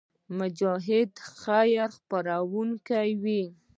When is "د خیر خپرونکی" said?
1.17-3.09